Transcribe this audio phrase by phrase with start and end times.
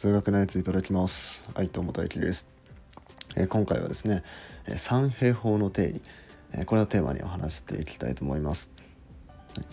[0.00, 1.44] 数学のやついただきます。
[1.52, 2.46] 愛と元之です、
[3.36, 4.22] えー、今回はですね、
[4.66, 6.02] えー、三平方の定理、
[6.54, 8.70] えー、これをテーマにお話していきたいと思います、
[9.54, 9.66] はい、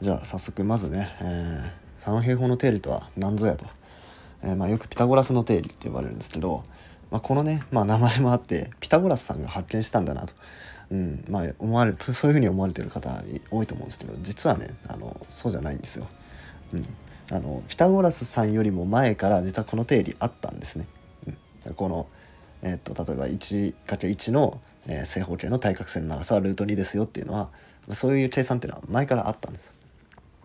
[0.00, 3.66] じゃあ早速まずね、え三平方の定理とは何ぞやと、
[4.44, 6.62] えまあ、よくピタゴラスの定理って呼ばれるんですけど、
[7.10, 10.34] まあ、このね、まあ、名前もあってピタゴラスさんが発見したんだなと。
[10.92, 13.10] うんまあ、思われそういうふうに思われてる方
[13.50, 16.06] 多いと思うんですけど実はねあのそうじゃないんですよ。
[16.74, 16.86] うん、
[17.30, 20.86] あのピタゴラスさんよりも前から実はこの定理あったんですね。
[21.66, 22.06] うん、この、
[22.62, 27.48] えーと、例えば 1×1 の、えー、正方形の対角線の長さはルート2ですよっていうのは
[27.92, 29.72] そういう計算っていうのは前からあったんです。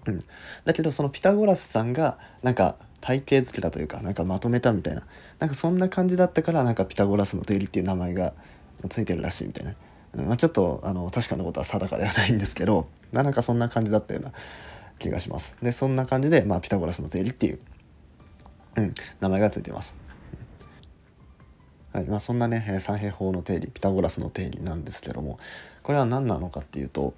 [0.06, 0.23] うん、
[0.66, 5.04] だけどそのピタゴラスさんがなんか体系づけたというかなんかまとめたみたいな
[5.40, 8.34] なんかそんな感じだったからなんかピタゴラスの定理っていう名前が
[8.90, 9.73] ついてるらしいみたいな、
[10.16, 14.32] うんまあ、ちょっとあの確かなことは定かではないんですけどまなんかそんな感じだったような
[14.99, 15.55] 気がします。
[15.62, 17.59] でそんな感じで、まあ、ピタゴラスの定理っていう、
[18.78, 19.95] うん、名前が付いてます。
[21.94, 25.39] はいまあ、そんなね三平方の定理ピタゴラスの定理なんですけども
[25.81, 27.16] これは何なのかっていうと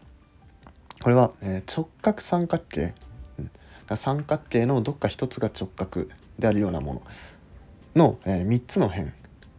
[1.04, 2.94] これは、えー、直角三角形、
[3.38, 6.06] うん、三角形のどっか一つが直角
[6.40, 7.02] であるようなもの
[7.96, 9.10] の、えー、3つの辺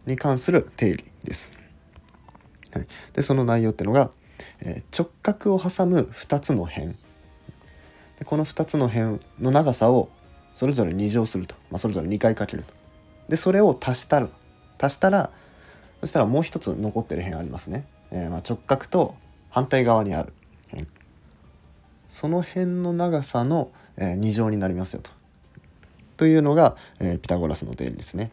[0.07, 1.51] に関する定理です。
[2.73, 4.09] はい、でその内容っていうのが、
[4.61, 6.95] えー、直角を挟む2つの辺
[8.19, 10.09] でこの2つの辺の長さを
[10.53, 12.73] それぞれ2乗すると、まあ、それぞれ2回かけると。
[13.29, 14.27] でそれを足したら
[14.79, 15.29] 足したら
[16.01, 19.15] そしたらもう一つ残ってる辺ありますね、えー、まあ直角と
[19.49, 20.33] 反対側にある。
[20.69, 20.87] 辺
[22.09, 25.11] その辺の長さの、えー、2乗になりますよと。
[26.17, 28.31] というのが、えー、ピタゴラスの定理ですね。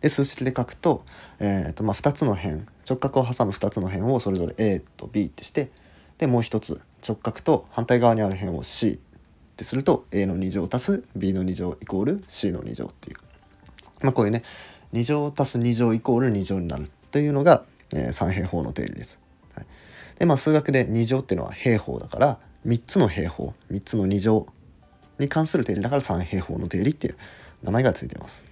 [0.00, 1.04] で数式で書くと,、
[1.38, 5.70] えーとまあ、2つの辺直角を挟む2つの辺をそれぞれ A と B ってして
[6.18, 8.98] でもう一つ直角と反対側にある辺を C っ
[9.56, 13.16] てすると A の2乗足す B の2乗イコール C の2乗っていう、
[14.02, 14.42] まあ、こういうね
[14.92, 19.18] 2乗足す2乗イコール2乗になるというのが、えー、三平方の定理です。
[19.54, 19.66] はい、
[20.18, 24.46] でまあ数学で2乗っていうのは平方だから3つの平方3つの2乗
[25.18, 27.16] に関する定理だから三平方の定理っていう
[27.62, 28.46] 名前がついてます。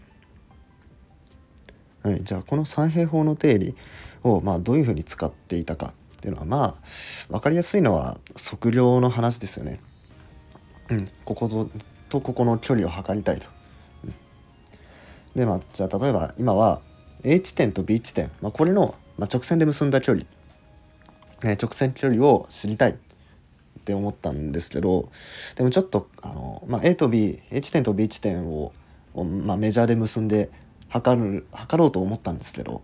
[2.03, 3.75] はい、じゃあこの三平方の定理
[4.22, 6.74] をまあどういうふうに使っていたかっていうのはまあ
[7.30, 9.80] 分かりやすいのは測量の話ですよね。
[10.90, 11.70] うん、ここと
[12.08, 13.46] とここの距離を測りたいと。
[14.04, 14.14] うん、
[15.36, 16.80] でまあじゃあ例えば今は
[17.22, 20.26] A 地点と B 地点、まあ、これの、まあ、直線で結んだ距離、
[21.44, 22.98] えー、直線距離を知りたい。
[23.78, 25.08] って思ったんですけど
[25.54, 28.74] でもちょっとあの、まあ、A と B A 地点と B 地点を、
[29.14, 30.50] まあ、メジャーで結んで
[30.88, 32.82] 測る測ろうと思ったんですけど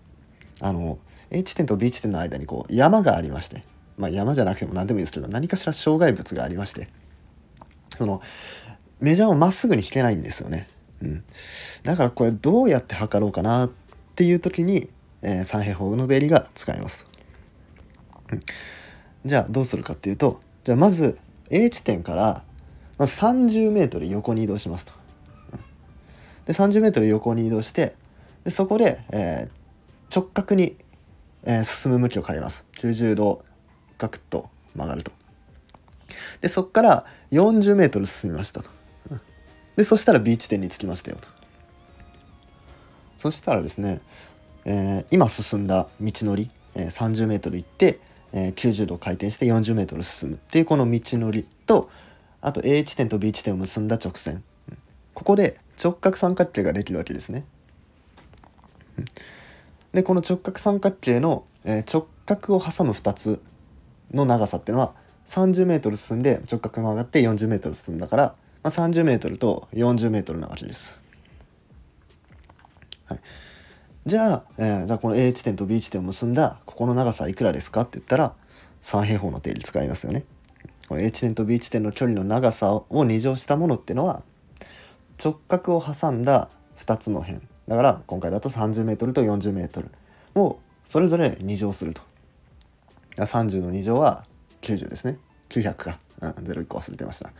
[0.60, 0.98] あの
[1.34, 3.62] A 地点と B 地点の間にこう山がありまして、
[3.98, 6.88] まあ、山じゃなくても何でもいいですけど何かしら障害物がありまして
[7.96, 8.22] その
[9.00, 10.68] メジャーをまっすぐに引けないんですよね。
[11.02, 11.24] うん、
[11.82, 13.70] だからこれどうやって測ろうかなっ
[14.14, 14.88] ていう時に、
[15.20, 17.04] えー、三平方の定理が使えます。
[18.30, 18.40] うん、
[19.26, 21.18] じゃあどうするかっていうとじゃあまず
[21.50, 22.42] A 地点から
[22.96, 24.92] まず 30m 横に移動しますと。
[25.52, 25.60] うん、
[26.46, 27.94] で 30m 横に移動して
[28.44, 30.76] でそこで、えー、直角に
[31.44, 32.64] えー、進む向きを変えます。
[32.76, 33.44] 90度
[33.98, 35.12] ガクッと曲がると。
[36.40, 38.70] で、そこから40メートル進みましたと。
[39.76, 41.28] で、そしたら B 地点に着きましたよと。
[43.18, 44.00] そしたらですね、
[44.64, 47.98] えー、今進んだ道のり、えー、30メートル行って、
[48.32, 51.90] えー、90度回転して40メートル進むっていうこの道のりと、
[52.40, 54.42] あと A 地点と B 地点を結んだ直線。
[55.14, 57.44] ここで直角三角形ができるわけですね。
[59.94, 63.40] でこの直角三角形の、え、直角を挟む2つ
[64.12, 64.92] の長さっていうのは
[65.28, 68.22] 30m 進んで直角が上がって 40m 進んだから、
[68.64, 71.00] まあ、30m と 40m なわけです。
[73.06, 73.20] はい、
[74.04, 78.34] じゃあ、えー、じゃこの A 地点と B 地点を結んだここの長さはいくらですかって言ったら
[78.80, 80.24] 三平方の定理使いますよね。
[80.88, 84.22] この A 地点と B 地点の距離の長さを2乗したものっていうのは
[85.22, 86.48] 直角を挟んだ
[86.78, 89.88] 2つの辺だから今回だと 30m と 40m
[90.34, 92.02] をそれぞれ2乗すると。
[93.16, 94.24] 30の2乗は
[94.62, 95.18] 90ですね。
[95.48, 95.98] 900か。
[96.20, 97.32] うん、01個忘れてました。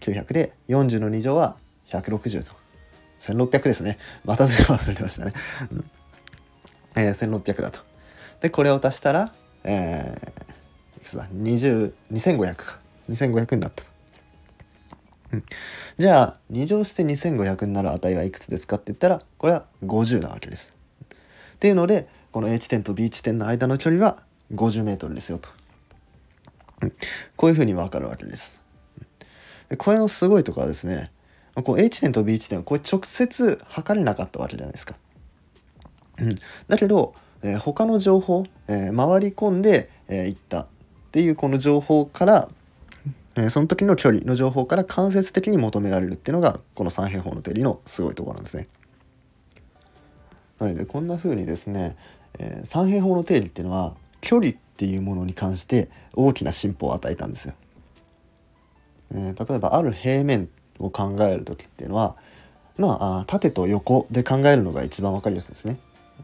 [0.00, 1.56] 900で40の2乗は
[1.88, 2.52] 160と。
[3.20, 3.98] 1600ですね。
[4.24, 5.32] また0忘れてましたね。
[5.72, 5.90] うん
[6.96, 7.80] えー、1600だと。
[8.40, 9.32] で、これを足したら、
[9.64, 12.78] えー、いくつだ ?20、2500か。
[13.08, 13.97] 2500になったと。
[15.32, 15.44] うん、
[15.98, 20.76] じゃあ2乗して2500になる値はいくつですかって言ったらこれは50なわけです。
[21.10, 24.22] っていうのでこの A 地点と B 地点の間の距離は
[24.54, 25.48] 50m ですよと、
[26.82, 26.92] うん、
[27.36, 28.58] こういうふうに分かるわけです。
[29.68, 31.10] でこれのすごいところはですね、
[31.62, 34.94] こう A 地点と B 地点はこれ直接測れなかったわけじゃないですか。
[36.20, 36.36] うん、
[36.68, 40.66] だけど、えー、他の情報、えー、回り込んでい、えー、ったっ
[41.12, 42.48] ていうこの情報から、
[43.44, 48.68] え、その時の距離の情報から間接的に求められるっていうのがこの三平方の定理のすごいところなんですね。
[50.58, 51.96] はい、でこんな風にですね、
[52.38, 57.54] えー、三平方の定理っていうのは距離っていうものに関して大きな進歩を与えたんですよ。
[59.12, 60.48] えー、例えばある平面
[60.78, 62.16] を考える時っていうのは
[62.76, 65.78] まあ縦と横で考えるのが一番分かりやすいですね。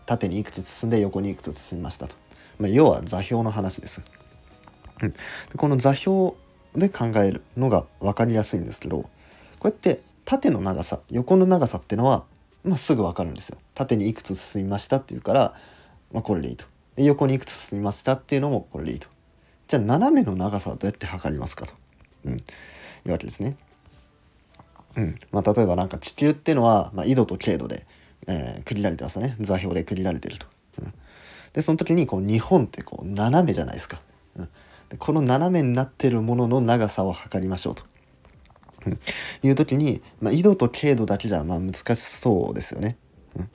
[0.06, 2.16] 縦にいくつ進んで横にいくつ進みましたと。
[2.58, 4.02] まあ、要は座標の話です。
[5.02, 5.12] うん、
[5.56, 6.32] この座標
[6.74, 9.08] で考えるのが分かりやすいんですけどこ
[9.62, 12.24] うやって縦の長さ横の長さっていうのは、
[12.64, 13.58] まあ、すぐ分かるんですよ。
[13.74, 15.54] 縦にいくつ進みましたっていうから、
[16.12, 16.64] まあ、これでいいと。
[16.96, 19.08] で横にいくつ進みましたっていうのもこれでいいと。
[19.68, 21.72] じゃあ斜めの長さはどうやって測りますかと、
[22.24, 22.42] うん、い
[23.06, 23.56] うわけですね。
[24.96, 27.86] うんまあ、例えばなんか地球っていうのは、まあ、緯度と経度で、
[28.28, 30.46] えー、区切られてますよね座標で区切られてると。
[30.82, 30.94] うん、
[31.52, 34.00] でその時にこう日本ってこう斜めじゃないですか。
[34.98, 37.84] この斜めになってるものの長さを測りましょうと。
[39.42, 42.96] いう時に、まあ、緯度と経度だけじゃまあ難しそうですよね。
[43.36, 43.48] うん、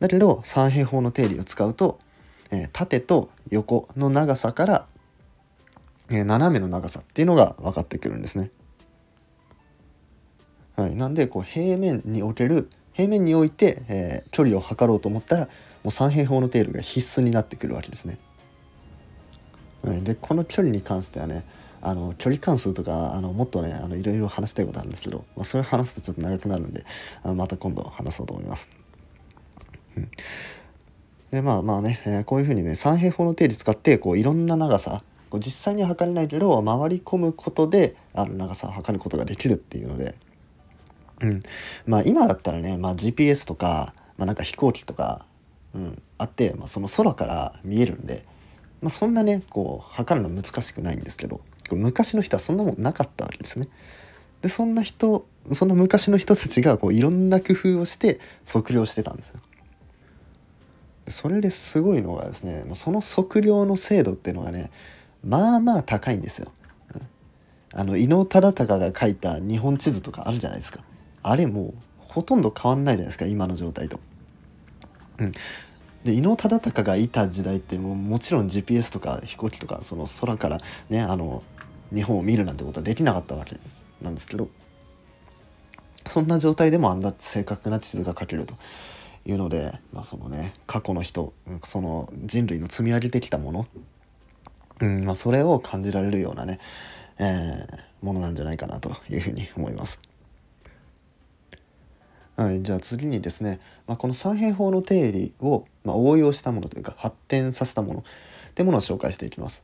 [0.00, 1.98] だけど三平方の定理を使うと、
[2.50, 4.86] えー、縦と横の長さから、
[6.10, 8.50] えー、斜めの長さっていうのが分かってくるんですね。
[10.76, 15.44] はい、なんでこう平面における平面において、えー、距離を測ろうと思ったら
[15.82, 18.18] もう三平方の定理が必須になってくるわけですね。
[19.84, 21.44] でこの距離に関してはね
[21.82, 26.84] あの距離関数とかあのもっとねあのいろいろ話したいことあるんですけど、まあ、それ話すとちょっと長くなるんで
[27.22, 28.70] あまた今度話そうと思います。
[31.30, 40.16] でまあまあね、えー、こういうふうにね三平方の定理使ってこういろんな長さこう実際には測れないけど回り込むことである長さを測ることができるっていうので、
[41.20, 41.40] うん、
[41.86, 45.24] まあ今だったらね、まあ、GPS とか、まあ、なんか飛行機とか、
[45.74, 48.24] うん、あって、まあ、その空から見えるんで。
[48.82, 51.40] まあ、そんなねこう測るの難しくないんですけど
[51.70, 53.68] 昔の人はそんなもんなかったわけですね。
[54.42, 59.40] でそんな人そんな昔の人たちがこういろんな工夫をして測量してたんですよ。
[61.08, 64.70] それですごいのがですねその測量の精度っていうのがね
[65.24, 66.50] まあまあ高いんですよ。
[67.72, 70.80] あの伊能忠敬が書いた日本地図とかあるじゃないですか。
[71.22, 74.00] あれもうほとんど変わんないじゃないですか今の状態と。
[75.18, 75.32] うん、
[76.04, 81.42] で伊能忠敬がいた時代ってもうもちろん GPS とか飛行機とかその空からねあの
[81.94, 83.56] 日本を見るなんてことはできなかったわけ
[84.00, 84.48] なんですけど
[86.08, 88.54] そんな状態でもあんな正確な地図が描けると
[89.26, 93.66] いうので、まあ、そのね過去の人その人類の積み上げてきたもの、
[94.80, 96.58] うんまあ、それを感じられるようなね、
[97.18, 100.00] えー、ものなんじゃないかなというふうに思います。
[102.40, 108.02] はい、じゃあ次にですね、まあ、この三平方の定理を、まあ、応用したものというか発展させたものっ
[108.54, 109.62] てものを紹介していきます。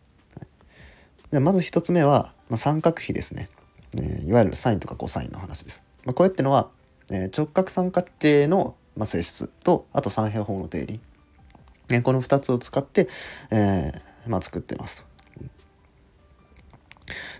[1.30, 3.48] でまず1つ目は、まあ、三角比ですね、
[3.94, 5.82] えー、いわゆるサインとかコサインの話です。
[6.04, 6.68] まあ、これってのは、
[7.10, 11.00] えー、直角三角形の、ま、性質とあと三平方の定理、
[11.88, 13.08] えー、この2つを使って、
[13.52, 13.90] え
[14.26, 15.08] ま、作ってますと。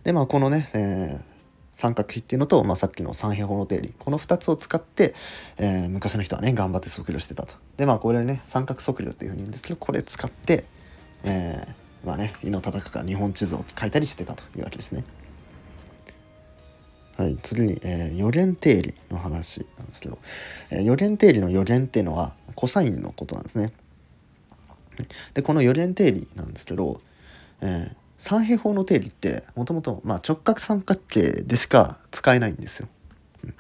[0.05, 1.36] でまあこのね、えー
[1.77, 5.15] 三角比っていうのと、まあ、さっきの三平方の定理この2つを使って、
[5.59, 7.55] えー、昔の人はね頑張って測量してたと。
[7.77, 10.65] でまあこれね三角測量っていうふうに言うんですけどこれ使って、
[11.25, 15.05] えー、まあね伊能忠敬が日本地図を書いたりしてたというわけですね。
[17.19, 20.19] はい、次に、えー、予言定理の話なんですけど、
[20.71, 23.71] えー、予言定理の予言っていうのはコサインのことなんですね。
[25.35, 27.03] でこの予言定理なんですけど、
[27.61, 32.89] えー、三平方の定理ってもともと直角三角形でしか使えないんですよ。
[33.45, 33.55] うん、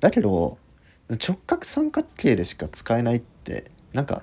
[0.00, 0.56] だけど
[1.10, 4.22] 直角三角形でしか使えないってなんか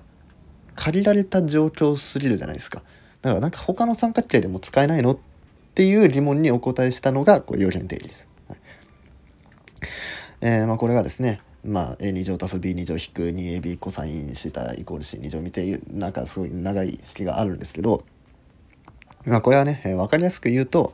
[0.74, 2.82] 借りられた状況すぎるじゃないですか。
[3.22, 5.18] だからなんか他の三角形でも使えないのっ
[5.76, 8.28] ていう疑問にお答えしたのがこう有限定理です。
[8.50, 8.58] はい、
[10.42, 18.04] えー、まあ、これがですねまあ、a2 乗足す b2 乗引く 2ab コサインシータイコール c2 乗見てなんかすごい長い式があるんですけど
[19.26, 20.94] まあ、これはね、えー、分かりやすく言うと、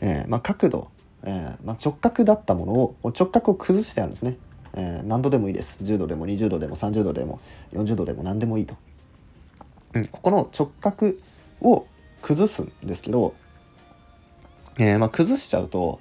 [0.00, 0.90] えー、まあ、角度、
[1.24, 4.36] えー、まあ、直角だったものを直角を崩してあるんですね、
[4.74, 5.78] え何度でもいいです。
[5.82, 7.40] 10度でも20度でも30度でも
[7.72, 8.76] 40度でも何でもいいと、
[9.94, 11.14] うん、ここの直角
[11.60, 11.86] を
[12.22, 13.34] 崩すんですけど、
[14.78, 16.00] えまあ、崩しちゃうと、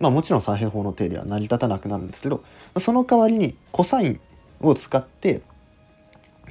[0.00, 2.42] まあ、もちろん三平方の定理は成り立たなくなるんですけど
[2.78, 4.20] その代わりにコサイン
[4.60, 5.42] を使って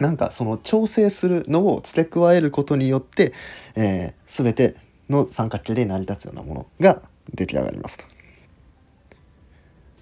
[0.03, 3.31] なんかその調整するのを付け加えることによって、
[3.75, 4.75] えー、全て
[5.09, 7.01] の三角形で成り立つようなものが
[7.33, 8.05] 出来上がりますと。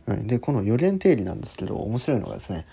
[0.07, 2.65] はい、でこの4連定理なんですけど面白いのがですね、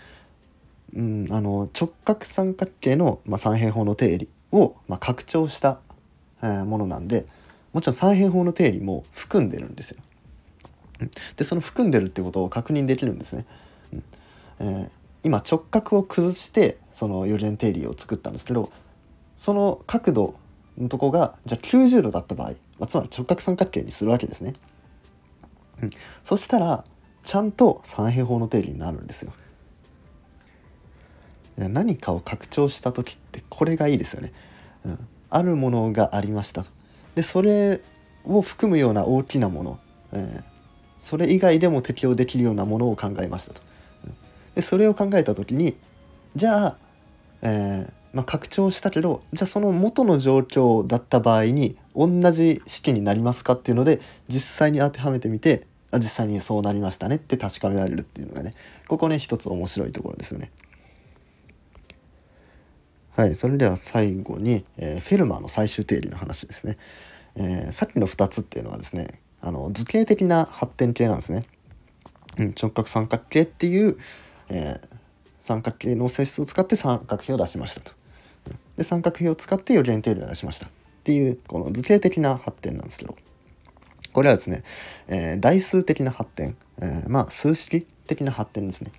[0.97, 5.81] うん、あの直角三角形の、まあ、三平方の定理を、まあ、拡張した、
[6.43, 7.27] えー、ものなんで
[7.75, 10.01] もちろん三平方の定理も含んでるんですよ。
[11.37, 13.45] でその含んでるってことを確認できるんですね。
[13.93, 14.05] うん
[14.61, 14.91] えー、
[15.23, 18.71] 今直角を崩してその4連定理を作ったんですけど
[19.37, 20.35] その角度
[20.79, 24.55] のとこがじゃあ90度だった場合、まあ、つまり直角三角形にするわけですね。
[25.83, 25.91] うん、
[26.25, 26.85] そしたら
[27.25, 29.33] ちゃんと三平方の定理になるんですよ。
[31.57, 34.33] 何かを拡張した時ってこれがいいですよね。
[34.85, 36.65] うん、あるものがありました
[37.15, 37.81] でそれ
[38.25, 39.81] を含むような大きなもの、
[40.13, 40.43] えー、
[40.99, 43.61] それ以外でも適用できるようなものを考えましたと。
[44.59, 45.77] でそれを考えた時に
[46.35, 46.77] じゃあ、
[47.43, 58.53] えー、まあ、拡張したけどじゃあその元の状況だった場合に同じ式になりますかっていうので実際に当てはめてみてあ実際にそうなりましたねって確かめられるっていうのがね
[58.89, 60.51] ここね一つ面白いところですよね。
[63.15, 66.79] はい、それでは最後に、えー、フェルマーの最終定理の話ですね。
[67.37, 71.45] えー、さっきの2つっていうのはですねあの図形的な発展系なんですね。
[72.39, 73.99] うん、直角三角形っていう、
[74.51, 74.89] えー、
[75.41, 77.93] 三角形の性質を使って三角形を出しましたと。
[78.77, 80.71] で三角形を使って4連定理を出しましたっ
[81.05, 83.17] ていうこの図形的な発展なんですけど。
[84.13, 84.65] これはですね、
[85.07, 88.91] えー、代数的な発展、えー、まあ数式的な発展ですね。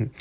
[0.00, 0.12] うん。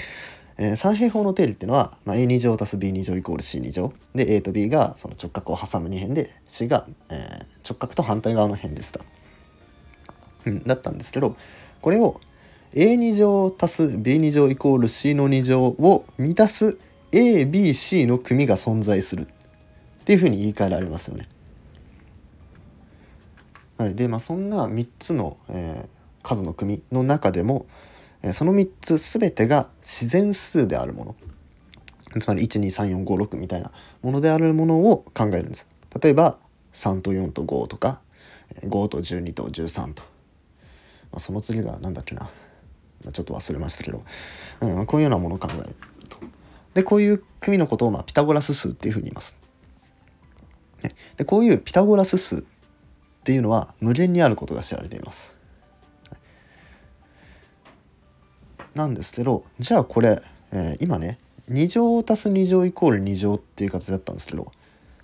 [0.57, 3.93] えー、三平方の定理っていうのは、まあ、a2 乗足す b2 乗イコール c2 乗。
[4.13, 9.01] で a と b がその直角を挟む2辺で c が、えー、直角と反対側の辺でした、
[10.45, 11.35] うん、だったんですけど
[11.81, 12.21] これを
[12.73, 16.77] a2 乗足す b2 乗イコール c の2乗を満たす
[17.11, 19.27] ABC の組が存在する。
[20.03, 21.29] っていうふうに言い換えられますよね。
[23.77, 27.67] はい、でまあそんな3つの、えー、数の組の中でも、
[28.21, 31.15] えー、その3つ全てが自然数であるもの。
[32.19, 35.65] つまり123456みたいなものであるものを考えるんです。
[36.01, 36.37] 例えば
[36.73, 38.01] 3と4と5とか
[38.61, 42.29] 5と12と13と、まあ、その次が何だっけな。
[43.11, 44.03] ちょっと忘れましたけど、
[44.61, 45.75] うん、こういうようなものを考える
[46.09, 46.17] と。
[46.73, 49.37] でこういう組のことを、まあ、ピタゴラス数っていうふうに言います。
[51.17, 52.43] でこういうピタゴラス数っ
[53.23, 55.37] ていうのは無限にあることが知られています。
[58.75, 60.19] なんですけどじゃあこれ、
[60.51, 61.19] えー、今ね
[61.49, 64.51] 2乗足す2乗イコール2乗っていう形だったんですけど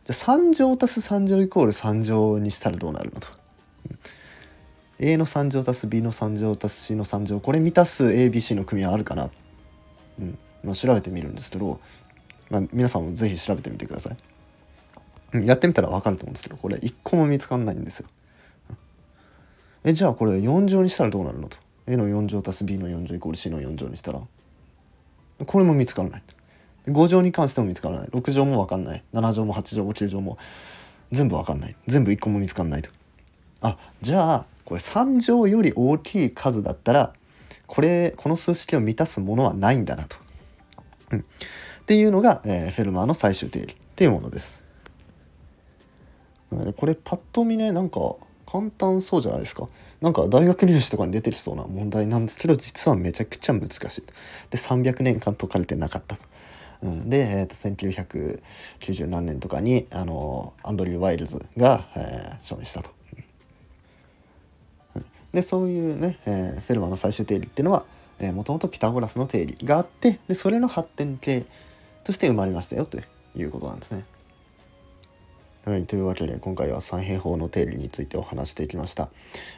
[0.05, 3.38] じゃあ3乗足す3乗イコール3乗にしたらどうなるのと。
[4.99, 9.29] A の3乗足す B の3乗足す C の3乗これ満たす ABC の組はあるかな、
[10.19, 10.37] うん。
[10.63, 11.79] まあ、調べてみるんですけど、
[12.49, 14.17] まあ、皆さんも是非調べてみてください。
[15.33, 18.07] うんやってみたら分かると思うんですけどこれ1個も見つかんないんですよ。
[19.83, 21.57] えじゃあこれ4乗にしたらどうなるのと。
[21.87, 24.21] A の4乗足す B の4乗イコール C の4乗にしたら。
[25.45, 26.23] これも見つからない。
[26.87, 28.09] 5乗に関しても見つからない。
[28.09, 29.03] 6乗も分かんない。
[29.13, 30.37] 7乗も8乗も9乗も
[31.11, 31.75] 全部分かんない。
[31.87, 32.89] 全部1個も見つかんないと。
[33.61, 37.13] あじゃあこれ3乗より大きい数だったら
[37.67, 40.15] これこの数式を満たすものはないんだなと、
[41.11, 41.23] うん、っ
[41.85, 44.59] ていうのが、えー、フェルマーの最終定理っていうものです。
[46.77, 47.99] これパッと見ねなんか
[48.47, 49.67] 簡単そうじゃないですか。
[50.01, 54.01] なんか大学入試とかに出てきそうな問題なんですけど実はめちゃくちゃ難しい
[54.49, 56.17] で300年間解かれてなかった
[56.81, 62.98] うん、で、えー、と1990何年とかにあのアンドリュー・ワイルズが、えー、証明したと。
[65.33, 67.85] でそういうね、えー、フェルマの最終定理っていうのは
[68.33, 71.45] もともとピタゴラスの定理があってでそれの発展系
[72.03, 72.99] として生まれましたよと
[73.35, 74.03] いうことなんですね。
[75.65, 79.09] はい、というわけで今回は三平方の定理についてお話していきました。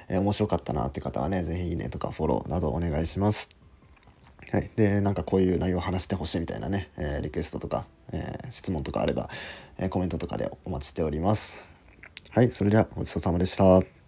[0.10, 3.50] えー、面白かったなって方はね、是非いいねとかフォローなどお願いします。
[4.52, 9.30] はい、でなんかこういう内容を話してほしいみたいなね、えー、リクエストとか、えー、質問とかあれば、
[9.78, 11.66] えコメントとかでお待ちしております。
[12.32, 14.01] はい、それではごちそうさまでした。